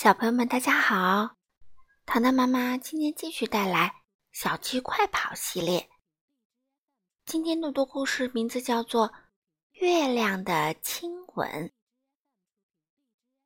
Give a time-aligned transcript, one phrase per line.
[0.00, 1.34] 小朋友们，大家好！
[2.06, 3.88] 糖糖妈妈今天继续带来
[4.30, 5.90] 《小鸡快跑》系列。
[7.24, 9.08] 今天的读故事名字叫做
[9.72, 11.48] 《月亮的亲吻》。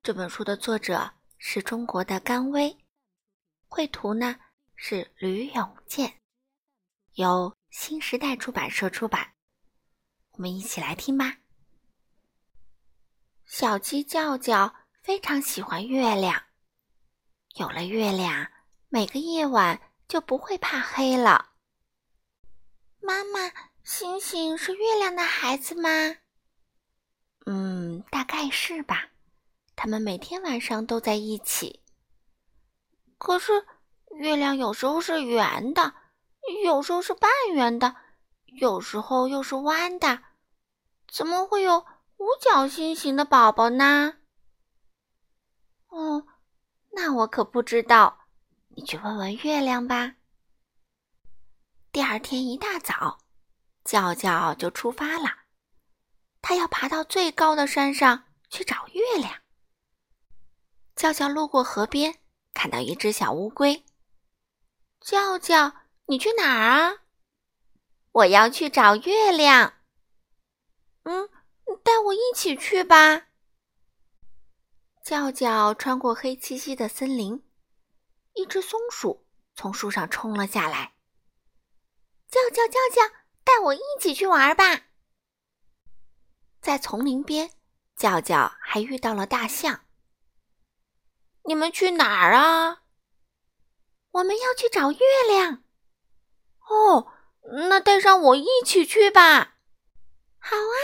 [0.03, 2.77] 这本书的作者是中国的甘薇，
[3.67, 4.39] 绘图呢
[4.77, 6.21] 是吕永健，
[7.15, 9.33] 由新时代出版社出版。
[10.33, 11.39] 我们一起来听吧。
[13.47, 14.82] 小鸡叫叫。
[15.03, 16.45] 非常喜欢月亮。
[17.57, 18.47] 有了月亮，
[18.89, 21.51] 每个夜晚就不会怕黑了。
[23.01, 23.51] 妈妈，
[23.83, 25.91] 星星是月亮的孩子吗？
[27.47, 29.09] 嗯，大概是吧。
[29.75, 31.83] 他们每天晚上都在一起。
[33.19, 33.67] 可是，
[34.15, 35.95] 月亮有时候是圆的，
[36.65, 37.97] 有时候是半圆的，
[38.47, 40.23] 有时候又是弯的。
[41.09, 41.85] 怎么会有
[42.19, 44.19] 五角星形的宝宝呢？
[45.93, 46.27] 哦，
[46.93, 48.27] 那我可不知道，
[48.69, 50.15] 你去问问月亮吧。
[51.93, 53.19] 第二天一大早，
[53.85, 55.41] 叫叫就出发了，
[56.41, 59.43] 他要爬到最高的山上去找月亮。
[60.97, 62.21] 叫叫路过河边，
[62.55, 63.85] 看到一只小乌龟。
[64.99, 65.75] 叫叫，
[66.07, 67.03] 你去哪儿啊？
[68.13, 69.75] 我要去找月亮。
[71.03, 71.29] 嗯，
[71.83, 73.27] 带我一起去吧。
[75.03, 77.45] 叫叫穿过黑漆漆的森林，
[78.35, 80.95] 一只松鼠从树上冲了下来。
[82.29, 84.85] 叫叫叫叫，带我一起去玩吧！
[86.61, 87.51] 在丛林边，
[87.97, 89.85] 叫叫还遇到了大象。
[91.45, 92.85] 你们去哪儿啊？
[94.13, 95.65] 我们要去找月亮。
[96.69, 97.13] 哦，
[97.69, 99.57] 那带上我一起去吧。
[100.39, 100.79] 好啊！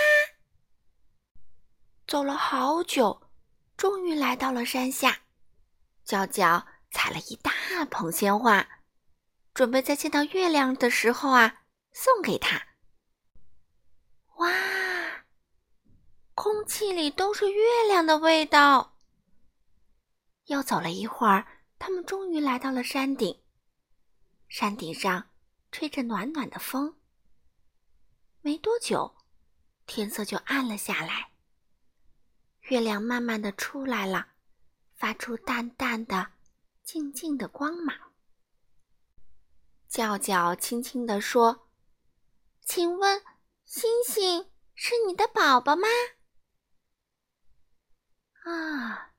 [2.04, 3.27] 走了好久。
[3.78, 5.20] 终于来到了山下，
[6.04, 7.52] 娇娇采了一大
[7.88, 8.68] 捧鲜花，
[9.54, 11.62] 准备在见到月亮的时候啊
[11.92, 12.60] 送给他。
[14.38, 14.52] 哇，
[16.34, 18.96] 空气里都是月亮的味道。
[20.46, 21.46] 又走了一会儿，
[21.78, 23.40] 他们终于来到了山顶。
[24.48, 25.30] 山顶上
[25.70, 26.96] 吹着暖暖的风。
[28.40, 29.14] 没多久，
[29.86, 31.30] 天色就暗了下来。
[32.68, 34.28] 月亮慢慢的出来了，
[34.94, 36.32] 发出淡淡的、
[36.84, 37.96] 静静的光芒。
[39.88, 41.70] 叫叫轻轻地说
[42.60, 43.22] ：“请问，
[43.64, 45.88] 星星是你的宝宝吗？”
[48.44, 49.14] 啊，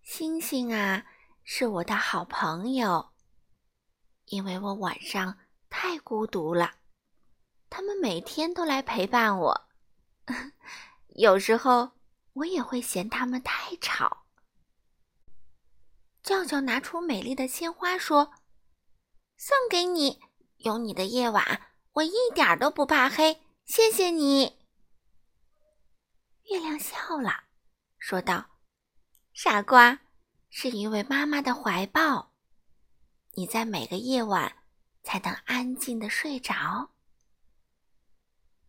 [0.00, 1.04] 星星啊，
[1.44, 3.12] 是我的好朋友。
[4.26, 6.76] 因为我晚上太孤独了，
[7.68, 9.68] 他们每天都来陪伴我，
[11.16, 11.92] 有时候。
[12.34, 14.24] 我也会嫌他们太吵。
[16.22, 18.32] 叫叫拿出美丽的鲜花说
[19.36, 20.20] ：“送给你，
[20.58, 23.42] 有你的夜晚，我一点都不怕黑。
[23.64, 24.60] 谢谢你。”
[26.50, 27.44] 月亮笑了，
[27.98, 28.46] 说道
[29.34, 30.00] ：“傻瓜，
[30.48, 32.32] 是因为妈妈的怀抱，
[33.32, 34.64] 你在每个夜晚
[35.02, 36.90] 才能安静的睡着。”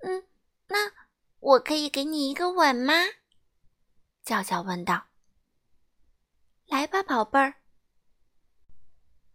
[0.01, 0.27] 嗯，
[0.67, 0.91] 那
[1.39, 2.93] 我可以给你一个吻吗？
[4.23, 5.07] 叫叫问道
[6.67, 7.55] ：“来吧，宝贝儿。”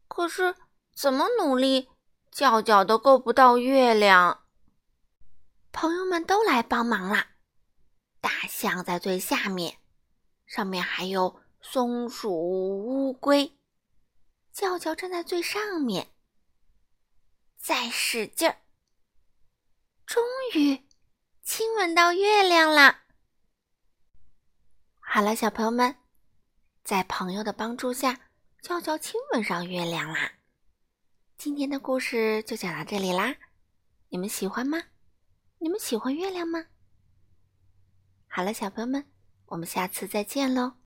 [0.09, 0.55] 可是
[0.95, 1.91] 怎么努力，
[2.31, 4.45] 叫叫都够不到月亮。
[5.73, 7.33] 朋友们都来帮忙啦。
[8.21, 9.79] 大象在最下面，
[10.47, 13.59] 上面还有松鼠、乌龟。
[14.51, 16.13] 叫叫站在最上面，
[17.57, 18.59] 再使劲儿，
[20.05, 20.25] 终
[20.55, 20.85] 于
[21.45, 23.03] 亲吻到月亮了。
[25.11, 25.97] 好了，小朋友们，
[26.85, 28.21] 在朋友的帮助下，
[28.61, 30.33] 悄悄亲吻上月亮啦。
[31.39, 33.35] 今天的故事就讲到这里啦，
[34.11, 34.79] 你们喜欢吗？
[35.61, 36.67] 你们喜欢月亮吗？
[38.29, 39.07] 好了，小朋友们，
[39.47, 40.75] 我们下次再见喽。